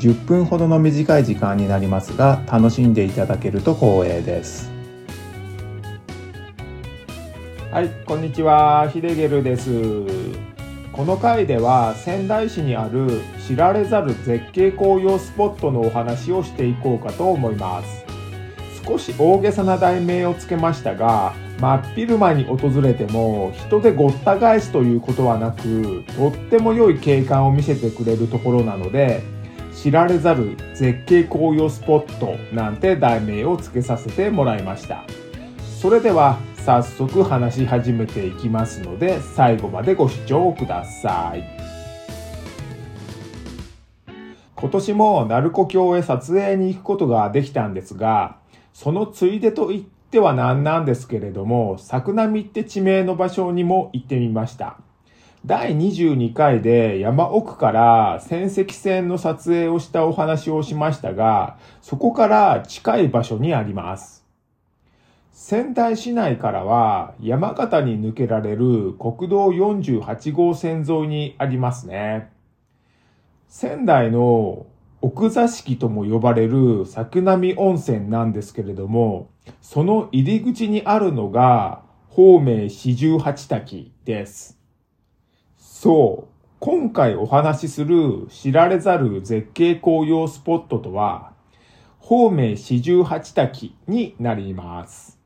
[0.00, 4.70] 10分ほどの短い時間になりますが楽しんでいただけると光栄です。
[7.70, 8.88] はいこんにちは。
[8.88, 9.70] ヒデゲルです。
[10.90, 18.04] この回では仙台市にある知られざる絶景紅葉スポットのお話をしていこうかと思います。
[18.82, 29.22] 少し大げさな題名をつけましたが真っ昼間に訪れても人でごった返すということはなくとっても良い景観を見せてくれるところなので
[29.82, 35.04] 知られざる絶景紅葉スポットなんて題名を付けさせてもらいました。
[35.80, 41.44] それでは早速話し始めていきますので最後までご視聴ください。
[44.54, 48.36] 今年も鳴子峡へ撮影に行くことができたんですが
[48.74, 54.76] そのついでと言ってはなんなんですけれども作並って地名の場所にも行ってみました。
[55.46, 64.20] 第22回で山奥から仙石線の撮影をしたお話をしましたが、そこから近い場所にあります。
[65.32, 72.30] 仙台市内からは山形に抜けられる国道48号線沿いにありますね。
[73.48, 74.66] 仙台の
[75.00, 79.30] 奥座敷とも呼ばれる作並温泉なんですけれども、
[79.62, 84.59] その入り口にあるのが方明四十八滝です。
[85.82, 86.32] そう。
[86.58, 91.32] 今回お話しする知られざる絶景紅葉スポットとは、
[91.98, 95.18] 方明四十八滝になります。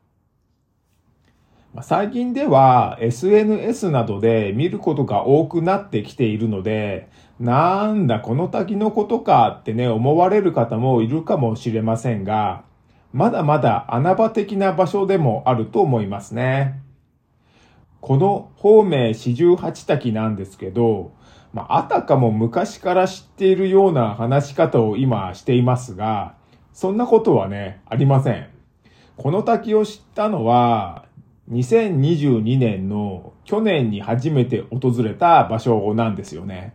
[1.82, 7.08] 最近では SNS などで見ることが多くなってきているので、
[7.40, 12.62] なんだこの滝のことかってね思われる方もいるかもしれませんが、
[13.12, 16.83] まだまだ穴場的な場所でもあると思いますね。
[18.04, 21.12] この方明四十八滝なんですけど、
[21.54, 26.34] まあ、あたかも昔から知っているような話し方を今していますが、
[26.74, 28.46] そんなことはね、ありません。
[29.16, 31.06] この滝を知ったのは、
[31.50, 36.74] 2022年の去年に初めて訪れた場所なんですよね。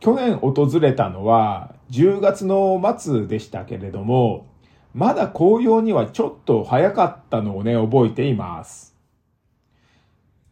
[0.00, 4.48] 去年訪れたのは10月の末でしたけれども、
[4.92, 8.87] まだ紅葉にはちょっと早かったのをね、覚えています。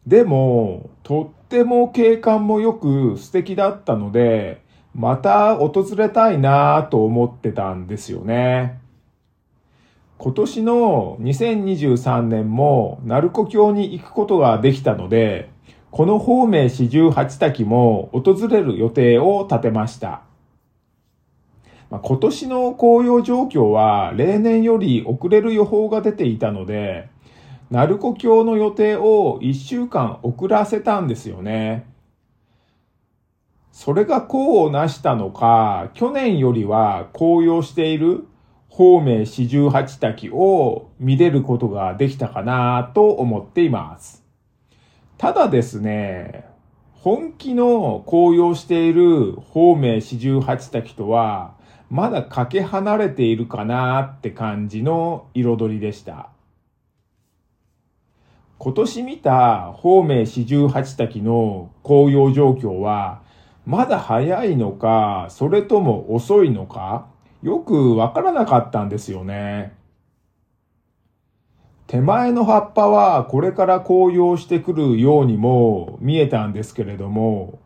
[0.07, 4.61] でも、とっても景観もよく素敵だったので、
[4.95, 8.79] また訪れたいなぁと思ってたんですよね。
[10.17, 15.49] 今年の2023年も鳴子峡に行くことができたので、
[15.91, 20.21] この方面四十八滝も訪れる予定を立てました。
[21.89, 27.09] まあ、今年の紅葉状況は例年より遅れる予報が出ていたので、
[27.69, 31.85] 鳴子峡の予定を1週間遅らせたんですよね。
[33.71, 38.25] それが功をなしたのか、去年よりは紅葉している
[38.69, 44.23] 方明四十八滝を見れることができたかなと思っています。
[45.17, 46.45] ただですね、
[46.93, 51.55] 本気の紅葉している方明四十八滝とは、
[51.89, 56.29] まだかけ離れているかなって感じの彩りでした。
[58.59, 63.21] 今年見た方明四十八滝の紅葉状況は、
[63.65, 67.05] まだ早いのか、それとも遅いのか、
[67.43, 69.75] よくわからなかったんですよね。
[71.85, 77.59] 手前の葉っぱはこれから紅葉してくるようにも見えたんですけれども、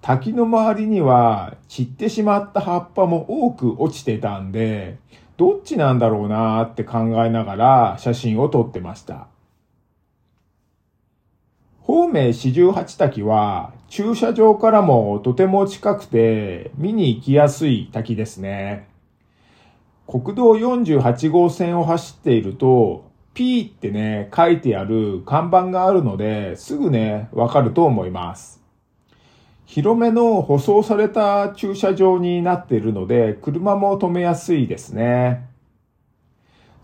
[0.00, 4.98] 滝の周りには散ってしまった葉っぱも多く落ちてたんで、
[5.36, 9.26] どっちなんだろうなーって考えながら写真を撮ってました。
[11.96, 18.86] 方明四十八滝は駐車場からもとても近くて見に行きやすい滝ですね。
[20.06, 28.62] 国道48号線を走っていると P ってね書いてある看板があるのですぐねわかると思います。
[29.64, 35.48] 広めの舗装された駐車場になっているので車も止めやすいですね。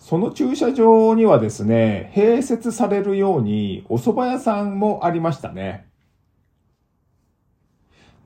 [0.03, 5.87] その駐車場にはですね、併設されるようにお蕎麦屋さんもありましたね。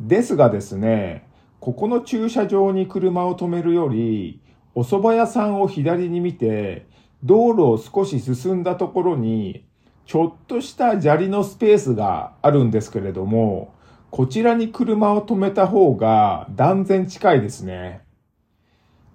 [0.01, 1.29] ですがですね、
[1.61, 4.41] ここの駐車場に車を止めるより、
[4.75, 6.87] お蕎麦屋さんを左に見て、
[7.23, 9.67] 道路を少し進んだところに、
[10.07, 13.75] ちょっとした砂利のスペースがあるんですけれども、
[14.11, 18.01] こちらに車を止めた方が断然近いですね。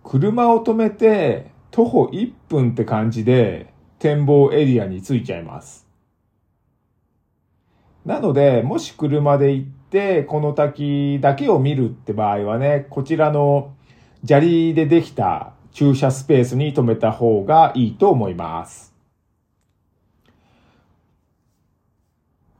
[0.04, 5.88] 車を止めて徒歩1分って感じで展望エリアに着いちゃいます。
[8.06, 13.73] なので、もし車で行って、この滝だけを見るって場合はね、こちらの
[14.25, 18.94] 砂利でできた駐車スペースに止めた方がいいと思います。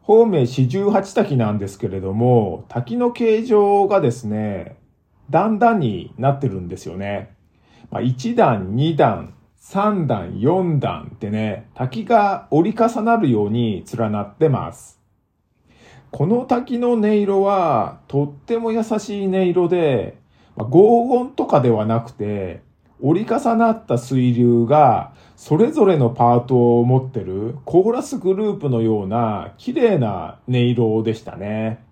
[0.04, 4.78] 方面四十八滝なんですけれども、滝の形状がですね、
[5.30, 7.34] 段々になってるんですよね。
[7.92, 15.02] まあ、1段、2段、3段、4段ってね、滝が折り重なるように連なってます。
[16.10, 20.18] この滝の音色はとっても優しい音色で、
[20.56, 22.64] まあ、轟音とかではなくて、
[23.02, 31.84] 折り重なった水流がそれぞれのパートを持ってるコーラスグループのような綺麗な音色でしたね。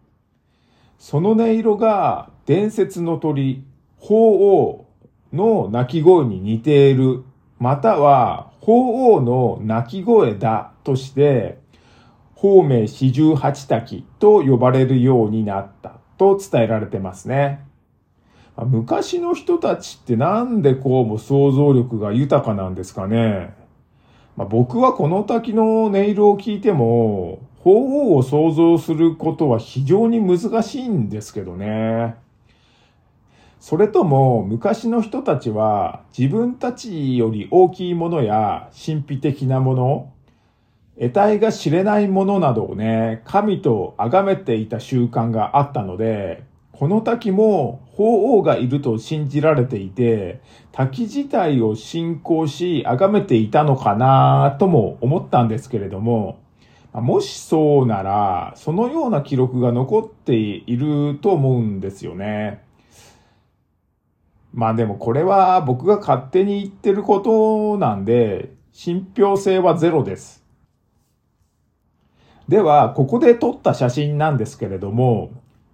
[0.98, 3.63] その音色が伝説の鳥、
[3.98, 4.88] 鳳凰
[5.34, 7.24] の鳴き声に似ている、
[7.60, 11.60] または鳳凰の鳴き声だとして、
[12.36, 17.66] 方明四十八滝と呼ばれるようになったと伝えられてますね。
[18.66, 23.54] 昔の人たちってなんでこうも想像力が豊かなんですかね。
[24.36, 32.16] まあ、僕はこの滝の音色を聞いても、鳳凰を想像することは非常に難しいんですけどね。
[33.60, 40.14] それとも昔の人たちは自分たちより大きいものや神秘的なもの、
[40.98, 50.40] 得体が知れないものなどをね、神と崇めていた習慣があったので、この滝も鳳凰がいると信じられていて、
[50.72, 56.40] 滝自体を信仰し、崇めていたのかなとも思ったんですけれども、
[56.94, 62.69] もしそうなら、そのような記録が残っていると思うんですよね。
[64.60, 70.44] まあでもこれは僕が勝手に言ってることなんで、信憑性はゼロです。
[72.50, 75.32] では、ここで撮った写真なんですけれども、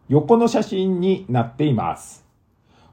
[0.07, 2.27] 横の写真になっています。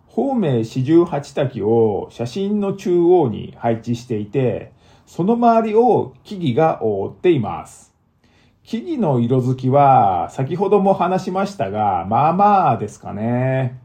[0.06, 4.72] 方明四十八滝を写真の中央に配置していて、
[5.04, 7.92] その周りを木々が覆っています。
[8.62, 13.78] 木々の色づきは先ほども話しましたが、まあまあですかね。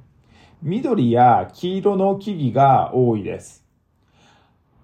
[0.64, 3.64] 緑や黄色の木々が多いです。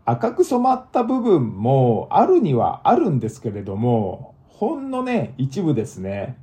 [0.06, 6.38] 赤く染まった部分もあるにはあるんですけれども、ほんのね、一部ですね。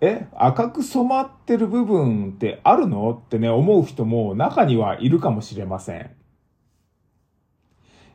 [0.00, 3.10] え、赤く染まってる部分ってあるの？
[3.10, 6.10] ってね、思う人も中にはいるかもしれません。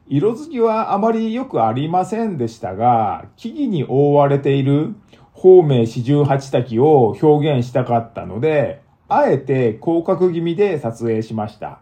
[0.07, 4.95] 色づきはあまりよくありませんでしたが、木々に覆われている
[5.33, 11.79] 方明四十八滝を表現したかったので、あえて広角気味で撮影しました。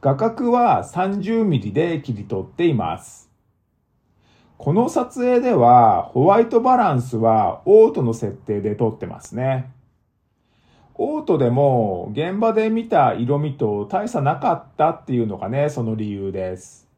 [0.00, 3.28] 画角は30ミリで切り取っています。
[4.56, 9.72] この撮影ではホワイトバランスはオートの設定で撮ってますね。
[10.94, 16.88] オートでも現場で見た色味と大差なかったっていうのがね、その理由です。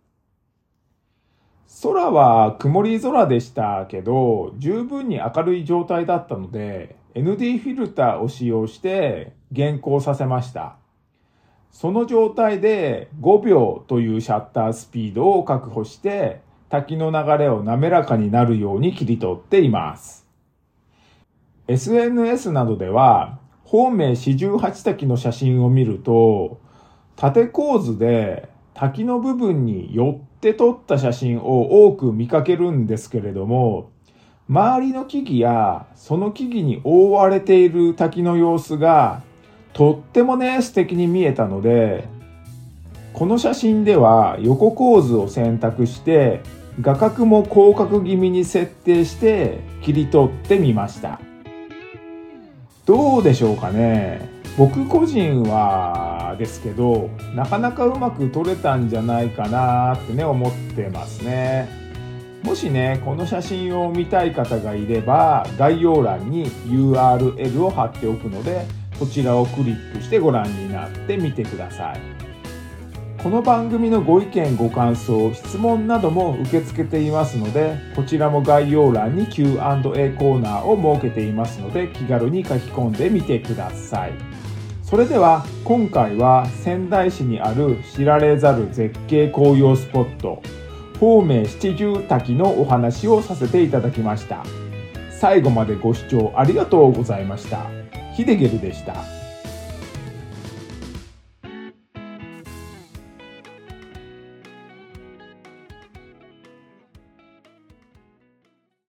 [1.83, 10.77] 空は曇り空でしたけど、十分に明るい状態だったので、ND フィルターを使用して原稿させました。
[11.71, 20.27] その状態で5秒というシャッタースピードを確保して滝の流れを滑らかになるように切り取っています。
[21.69, 26.61] SNS などでは方面四十八滝の写真を見ると
[27.17, 33.91] 縦構図で滝の部分に寄って撮った写真を多く見かけるんですけれども
[34.49, 39.23] 周りの木々やその木々に覆われている滝の様子が
[39.73, 42.07] とってもね素敵に見えたので
[43.13, 46.43] この写真では横構図を選択して
[46.81, 51.19] 画角も広角気味に設定して切り取ってみました。
[52.85, 54.29] どうでしょうかね。
[54.59, 61.86] 僕個人はですけどなかなかうまく撮れたんじゃないかなってね思ってますね。
[62.47, 68.65] もしね、この写真を見たい方がいれば、概要欄に URL を貼っておくので、
[69.01, 72.01] こちらをクリックしてご覧になってみてください。
[73.21, 84.13] この番組のご意見、ご感想、質問なども受け付けていますので、こちらも概要欄に Q&A コーナーを設けていますので、気軽に書き込んでみてください。
[84.85, 90.41] それでは今回は仙台市にある知られざる絶景紅葉スポット
[90.99, 94.45] 方明七十滝のお話をさせていただきました。
[95.11, 97.67] 最後までご視聴ありがとうございました。
[98.15, 99.16] ヒデゲルでした。